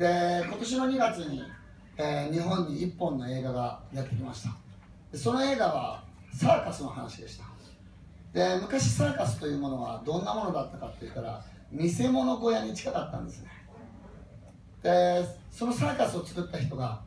[0.00, 1.42] で今年の2月に、
[1.98, 4.56] えー日本に1本の映画がやってきました。
[5.12, 7.44] でその映画はサーカスの話でした。
[8.32, 13.50] で昔サーカスというものはどんなものだったかって言ったら見せ物小屋に近かったんですね。
[14.82, 17.02] でそのサーカスを作った人が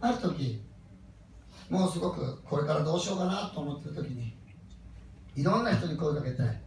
[0.00, 0.62] ある時
[1.68, 4.34] もうすごくこれからどうしようかなと思ってる時に
[5.36, 6.58] いろんな人に声かけて例え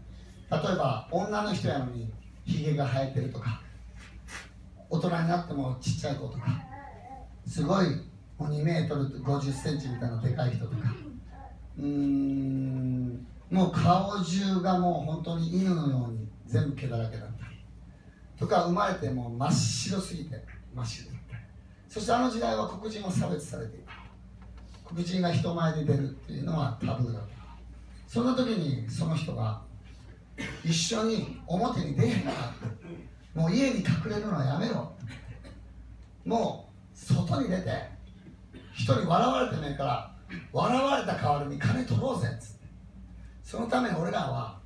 [0.52, 2.14] ば女の人やのに
[2.46, 3.64] ひげが生えてるとか
[4.92, 6.62] 大人になってもちっちゃい子とか
[7.48, 7.86] すごい
[8.38, 10.78] もう2メートル5 0センチみたいなでかい人とか
[11.78, 17.48] うーんもう顔中がもう本当に犬のように全部毛だらけだった。
[17.50, 17.58] り
[18.38, 20.44] とか生まれてもう真っ白すぎて
[20.74, 21.38] 真っ白だった。
[21.38, 21.44] り
[21.88, 23.92] そしてあの時代は黒人は差別されていた。
[24.86, 27.30] 黒人が人前で出るっていうのはタブーだった。
[28.08, 29.62] そんな時にその人が
[30.66, 32.86] 一緒に表に出へんかって
[33.34, 34.92] もう家に隠れるのはやめろ。
[36.26, 37.72] もう外に出て
[38.74, 40.16] 人に笑われてないから
[40.52, 42.68] 笑われた代わりに金取ろうぜっつって。
[43.44, 44.60] そのため俺らは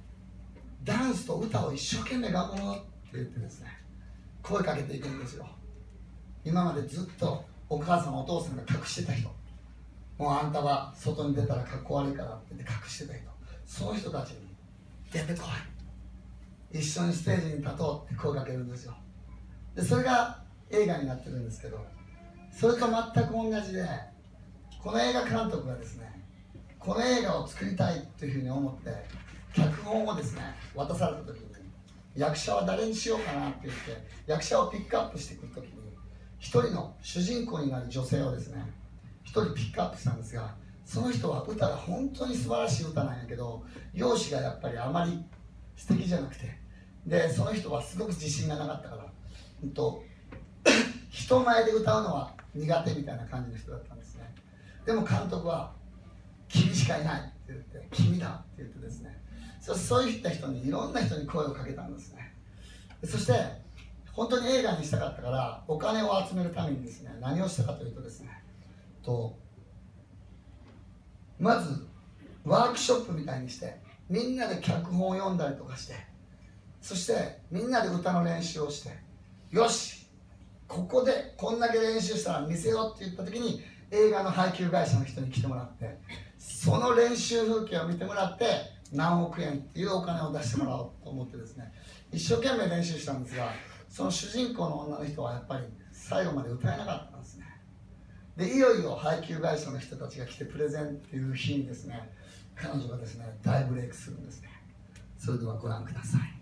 [0.83, 3.67] ダンスと歌を一生懸命頑張ろうって言ってですね
[4.43, 5.47] 声かけていくんですよ。
[6.43, 9.29] 今までずっとお母さんお父さんが隠してた人。
[10.17, 13.23] もうあんたは外に出たらかっこ悪いからって言って隠してた人。
[13.65, 14.37] その人たちに
[15.11, 15.74] 出てこい。
[16.79, 18.95] 一緒にステージに立とうって声かけるんですよ。
[19.75, 21.79] でそれが映画になってるんですけど
[22.51, 23.85] それと全く同じで
[24.81, 26.21] この映画監督がですね
[26.79, 28.91] この映画を作りたいというふうに思って
[29.53, 30.41] 脚本をですね
[30.75, 31.45] 渡された時に
[32.15, 33.81] 役者は誰にしようかなって言って
[34.25, 35.71] 役者をピックアップしてくる時に
[36.39, 38.63] 一人の主人公になる女性をですね
[39.23, 45.23] 一人ピックアップしたんですがその人は歌が本当に素晴らしい歌なんやけど容姿がやっぱりあまり
[45.75, 46.64] 素敵じゃなくて
[47.05, 49.05] でその人はすごく自信がなかったから、
[49.63, 50.03] うんと、
[51.09, 54.33] 人前で歌うのは苦手みたいな感じの人だったんですね。
[54.85, 55.73] でも監督は
[56.47, 59.21] 「君しかいない」って言って「君だ」って言ってですね。
[59.59, 62.35] そそういった人にいろんな人に声をかけたんですね。
[63.03, 63.33] そして
[64.13, 68.43] 本当に映画にしたかったからお金を集めるためにですね何をしたかというとですね
[69.03, 69.37] と
[71.39, 71.85] まず
[72.45, 73.77] ワークショップみたいにして
[74.09, 75.95] みんなで脚本を読んだりとかして
[76.85, 78.95] そしてみんなで歌の練習をして
[79.49, 80.05] よし
[80.67, 85.97] ここでこんだけ練習したら見せようって言った時に映画の配給会社の人に来てもらって
[86.37, 88.45] その練習風景を見てもらって
[88.91, 91.73] 何億円っていうお金を出してもらおうと思ってですね
[92.11, 93.49] 一生懸命練習したんですが
[93.89, 97.45] その主人公の女の人はやっぱり最後まで歌えなかったんですね。
[98.37, 102.11] でいよいよ配給会社の人たちが来てプレゼンっていう日にですね
[102.53, 104.49] 彼女がですね大ブレイクするんですね。
[105.17, 106.34] それではご覧ください。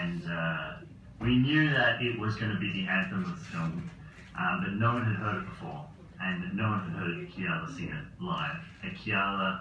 [0.00, 0.72] And uh,
[1.20, 3.90] we knew that it was going to be the anthem of the film,
[4.38, 5.84] uh, but no one had heard it before.
[6.20, 8.56] And no one had heard Kiala sing it live.
[8.82, 9.60] And Kiala,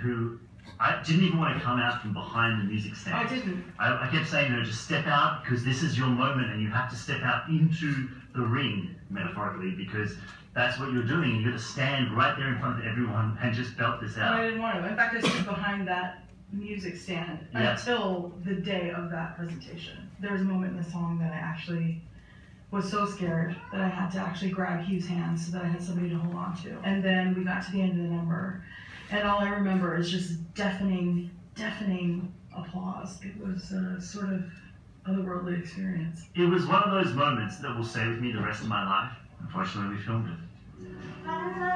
[0.00, 0.38] who
[0.80, 3.16] I didn't even want to come out from behind the music stand.
[3.16, 3.64] I didn't.
[3.78, 6.68] I, I kept saying, no, just step out because this is your moment and you
[6.68, 10.14] have to step out into the ring, metaphorically, because
[10.54, 11.34] that's what you're doing.
[11.36, 14.32] You're going to stand right there in front of everyone and just belt this out.
[14.32, 14.88] And I didn't want to.
[14.88, 17.72] In fact, I stood behind that music stand Yeah.
[17.72, 20.08] until the day of that presentation.
[20.20, 22.02] There was a moment in the song that I actually
[22.70, 25.82] was so scared that I had to actually grab Hugh's hand so that I had
[25.82, 26.78] somebody to hold on to.
[26.84, 28.62] And then we got to the end of the number,
[29.10, 33.20] and all I remember is just deafening, deafening applause.
[33.22, 34.44] It was a sort of
[35.06, 36.26] otherworldly experience.
[36.34, 38.84] It was one of those moments that will stay with me the rest of my
[38.84, 39.12] life.
[39.40, 40.38] Unfortunately, we filmed it.
[41.26, 41.67] Uh,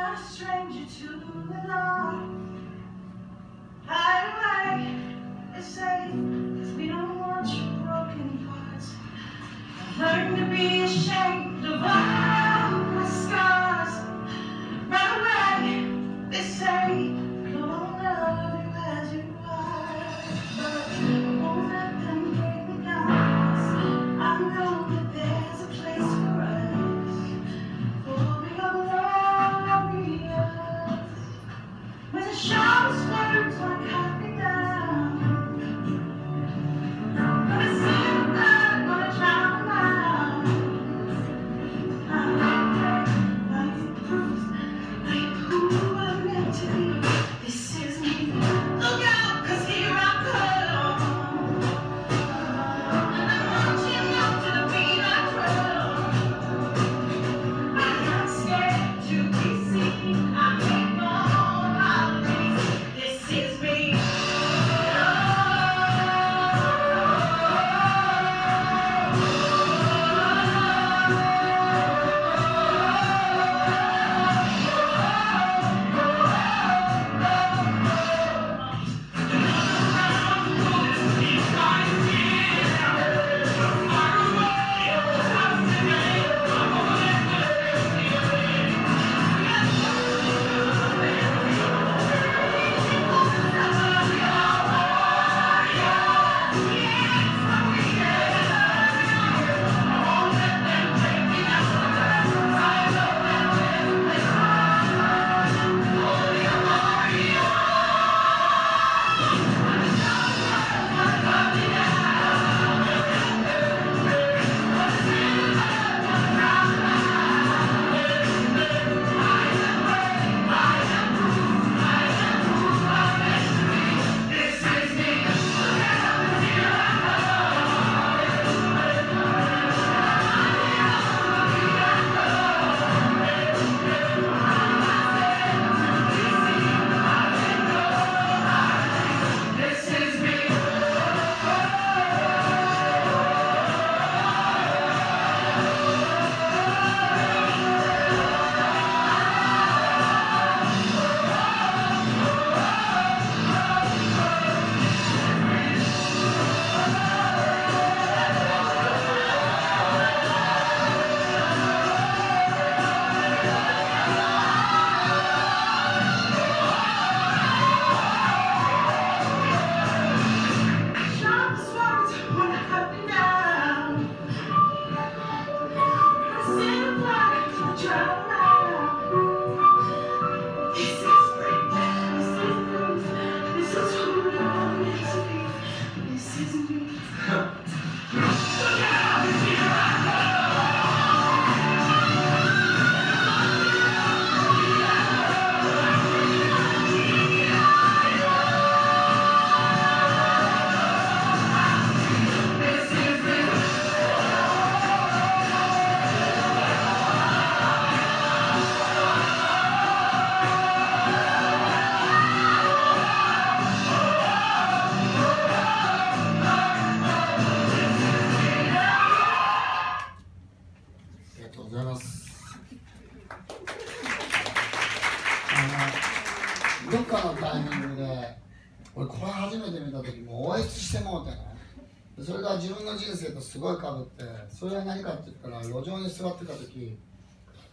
[233.63, 236.99] ごいかぶってそれは何かって言ったら路上に座ってた時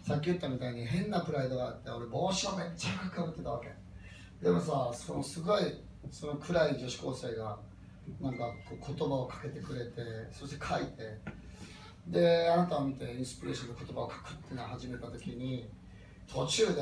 [0.07, 3.69] さっき言ったみたいに変なプライドがあって俺帽子をめっちゃかぶってたわけ。
[4.43, 5.63] でもさそのすごい
[6.09, 7.59] その暗い女子高生が
[8.21, 9.91] なんかこう言葉をかけてくれて
[10.31, 11.19] そして書いて
[12.07, 15.67] であなたを見てインスピレーションで言葉を書くっていうのを始めた時に
[16.31, 16.81] 途中で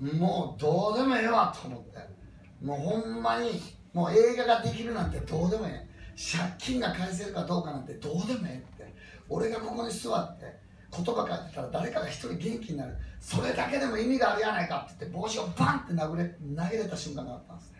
[0.00, 2.16] もうどうでもええわと思って。
[2.62, 3.60] もうほんまに
[3.92, 5.95] もう映画ができるなんてどうでもええ。
[6.16, 8.94] 借金が返せるかどうかなんてどうでもええって。
[9.28, 10.44] 俺がここに座って
[10.90, 12.96] 言葉書いてたら誰かが一人元気になる。
[13.20, 17.78] それだけでも意味があるやないかって言って帽子をバンって殴れ投げれた瞬間があったんですね。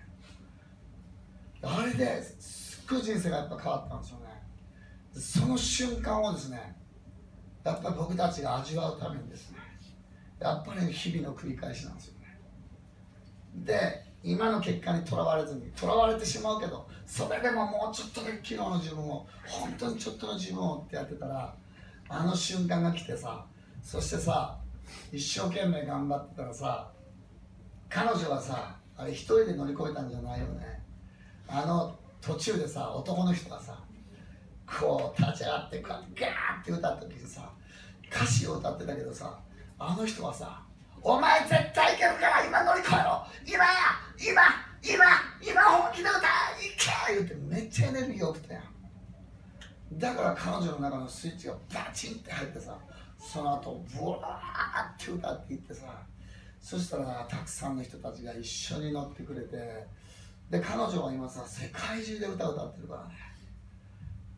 [1.62, 4.26] あれですっごい人生がやっぱ変わったんですよね。
[5.14, 6.76] その瞬間をですね
[7.64, 9.58] やっぱり僕たちが味わうためにですね
[10.38, 12.38] やっぱり日々の繰り返しなんですよね。
[13.54, 21.54] で今の結果にとらわれずにとらわれてしまうけどそれでももうちょっとだけ昨日の自分を本当にちょっとの自分をってやってたら
[22.08, 23.46] あの瞬間が来てさ
[23.80, 24.58] そしてさ
[25.12, 26.90] 一生懸命頑張ってたらさ
[27.88, 30.82] 彼女はさあれ一人で乗り越えたんじゃないよね。
[31.46, 33.78] あの途中でさ男の人がさ
[34.66, 37.48] こう立ち上がってこうガーって歌った時にさ
[38.10, 39.38] 歌詞を歌ってたけどさ
[39.78, 40.62] あの人はさ
[41.00, 43.64] 「お前絶対いけるから今乗り越えろ今!
[43.64, 44.42] や今
[44.82, 45.04] 今
[45.40, 46.22] 今本気で歌い
[46.76, 48.58] け!」言ってめっちゃエネルギーよくて
[49.92, 52.76] だから彼女の中のスイッチがバチンって入ってさ
[53.18, 56.02] その後ブワーって歌っていってさ
[56.60, 59.86] そしたらたくさんの人たちが一緒に乗ってくれて
[60.50, 63.14] で彼女は今さ世界中で歌歌ってるからね。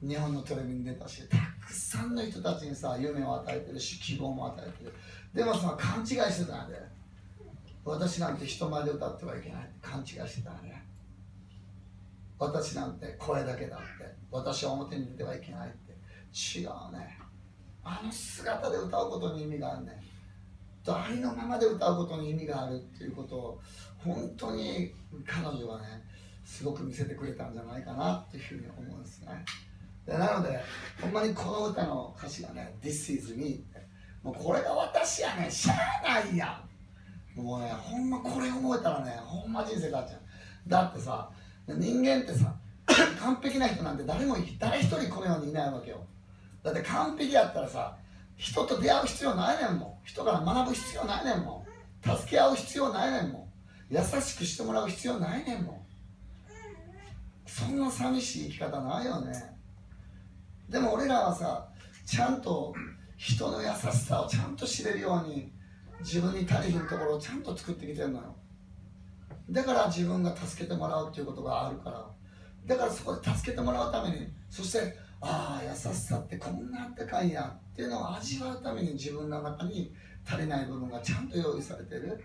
[0.00, 4.95] 日本のテレビに出たしたくさんの人たちにさ夢を与えてるし希望も与えてる。
[5.35, 6.98] でもさ勘違いしてたんで。
[7.88, 9.62] 私なんて人前で歌ってはいけない。
[9.62, 10.85] って勘違いしてたね。
[12.38, 13.85] 私なんて声だけだって。
[14.30, 15.92] 私は表に出てはいけないって。
[16.59, 17.18] 違うね。
[17.88, 20.02] あの姿で歌うことに意味があるね
[20.87, 23.61] ありのままで歌うことに意味があるっていうことを
[23.99, 24.92] 本当に
[25.26, 26.02] 彼女はね
[26.45, 29.45] すごく見せてくれたんじゃないかなっていうふうに思うんですね。
[30.07, 30.61] でなので
[31.00, 33.88] ほんまにこの歌の歌詞がね「This is me」って。
[34.23, 36.68] もうこれが私やねしゃあないやん。
[37.42, 40.21] もうねほんまこれ思えたらねほんま人生変わっちゃう。
[40.66, 41.30] だってさ
[41.66, 42.54] 人間ってさ
[43.21, 46.04] 完璧な人なんて誰も誰一人この世にいないわけよ。
[46.62, 47.97] だって完璧やったらさ
[48.37, 50.07] 人と出会う必要ないねんもん。
[50.07, 51.66] 人から学ぶ必要ないねんも
[52.04, 52.16] ん。
[52.16, 53.49] 助け合う必要ないねんもん。
[53.90, 55.80] 優しくしてもらう必要ないねんもん。
[57.47, 59.33] そんな寂しい生き方ないよね。
[60.68, 61.66] でも俺らはさ
[62.07, 62.75] ちゃんと
[63.16, 65.52] 人の優しさをちゃんと知れるように
[66.00, 68.35] 自分に足りひんところをちゃんと作ってきてるのよ。
[69.50, 72.07] だから自分が助けてもらうっていうことがあるから。
[72.67, 79.95] だからそこで助けてもらうためにそしてああ優しさってこんなあったかいやっていうのを味わうために自分の中に
[80.26, 82.23] 足りない部分がちゃんと用意されてる。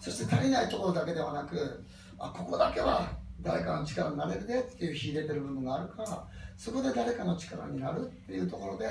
[0.00, 1.84] そして足りないところだけではなく
[2.18, 3.10] あここだけは
[3.40, 8.86] 誰かの力になれるでっていう秀でてる部分があるからそこで誰かの力になるっていうところで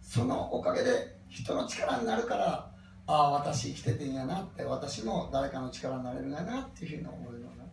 [0.00, 2.70] そのおかげで人の力になるから
[3.06, 7.64] ああ私生きててんやなって私も誰かの力になれるんやなっていうふうに思うような。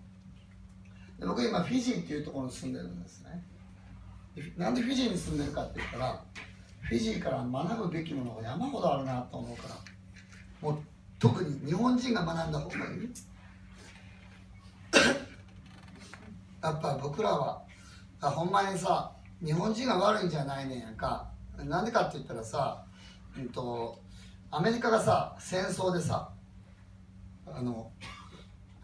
[1.20, 3.44] で僕今フィジーっていうところに住んでるんですね。
[4.58, 6.24] なんでフィジーに住んでるかって言ったら
[6.82, 9.76] フィジーから学ぶべきものが山ほどあるなと思うから
[10.62, 10.80] もう
[11.20, 13.10] 特に日本人が学んだ方がいい。
[16.62, 17.64] やっぱ僕らは
[18.22, 19.12] あほんまにさ
[19.44, 21.34] 日本人が悪いんじゃないねんやんか。
[21.58, 22.84] なんでかって言ったらさ、
[23.38, 24.00] うんと、
[24.56, 26.30] アメリカがさ戦争でさ
[27.48, 27.90] あの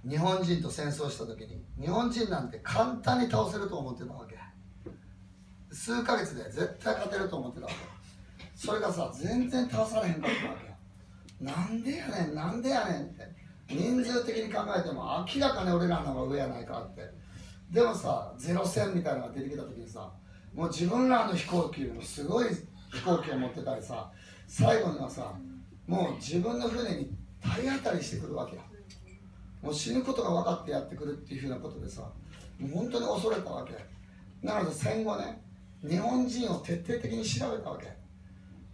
[0.04, 4.36] 日本人と戦争した時に日本人なんて簡単に倒せると思ってたわけ。
[5.72, 7.76] 数ヶ月で絶対勝てると思ってたわけ。
[8.56, 11.46] それがさ全然倒されへんかったわけ。
[11.46, 13.30] なんでやねんなんでやねんって。
[13.70, 17.04] 人数的に考えても明らかに俺らの方が上やないかって。
[17.70, 20.12] でもさゼロ戦みたいなのが出てきた時にさ
[20.56, 22.48] もう自分らの飛行機よりもすごい
[22.92, 24.10] 飛行機を持ってたりさ
[24.48, 25.32] 最後にはさ
[25.90, 28.62] もう自分の船に体当たりしてくるわけよ。
[29.64, 32.02] もう死ぬことが分かってやってくるっていうふうなことでさ
[32.60, 33.74] もう本当に恐れたわけ。
[34.46, 35.42] なので戦後ね
[35.82, 37.92] 日本人を徹底的に調べたわけ。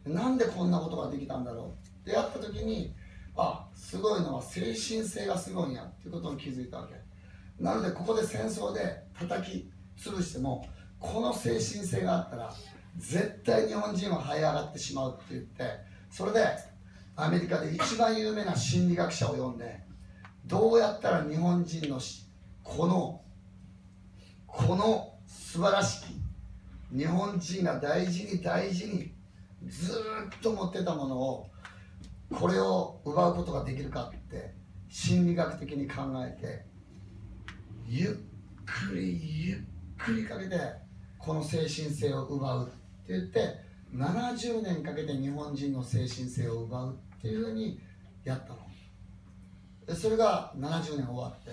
[0.10, 1.68] なんでこんなことができたんだろう。
[1.68, 2.94] ってやった時に
[3.38, 4.76] あすごいのは精神
[5.08, 6.96] 性がすごいんやっていうことに気づいたわけ。
[7.64, 10.68] なのでここで戦争で叩き潰しても
[11.00, 12.54] この精神性があったら
[12.98, 15.64] 絶対日本人は這い上がってしまうって言って
[16.10, 16.75] それで
[17.16, 19.80] アメリカで一番有名な心理学者を呼んで
[20.46, 22.00] どうやったら日本人の
[22.64, 23.22] この
[24.48, 29.12] この素晴らしき日本人が大事に大事に
[29.68, 31.50] ずっと持ってたものを
[32.34, 34.54] これを奪うことができるかって
[34.90, 36.66] 心理学的に考えて
[37.88, 38.12] ゆっ
[38.66, 39.60] くりゆっ
[39.98, 40.58] くりかけて
[41.18, 47.80] この精神性を奪うって言って70年かけて日本人の精神性を奪うていうふうに
[48.24, 48.60] やったの。
[49.88, 51.52] でそれが70年終わって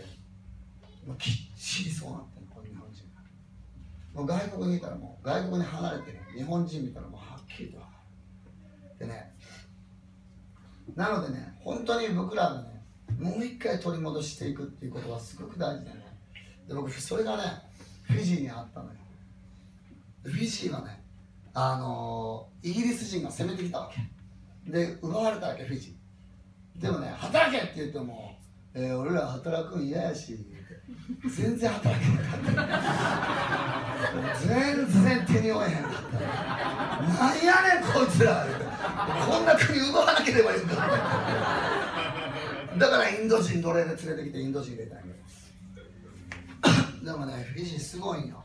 [1.06, 4.20] もうきっちりそうなってるこの日本人が。
[4.20, 7.78] もう外国にいたらもう外国に離れてる日本人見たらもうはっきりと
[8.98, 9.34] でね
[10.94, 12.82] なのでね本当に僕らがね
[13.18, 16.02] もう一回取り戻していくっていうことはすごく大事だね。
[16.68, 17.44] で僕それがね
[18.02, 18.92] フィジーにあったのよ。
[20.24, 21.02] フィジーはね
[21.54, 24.00] あのーイギリス人が攻めてきたわけ。
[24.66, 26.80] で奪われたわけフィジー。
[26.82, 28.36] でもね働けって言っても、
[28.74, 30.38] えー俺ら働くん嫌やし
[31.36, 32.40] 全然働けなかっ
[34.32, 34.46] た。
[34.46, 36.18] 全然手に負えへんかった。
[37.24, 38.46] なんやねんこいつら
[39.26, 40.74] こんな国奪わなければいいんだ
[42.78, 45.04] だからインド人奴隷で連れてきてインド人入れたんや。
[47.04, 48.42] でもねフィジーすごいんよ。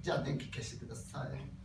[0.00, 1.57] じゃあ電気消してください